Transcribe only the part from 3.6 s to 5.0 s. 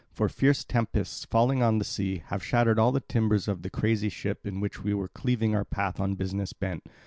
the crazy ship in which we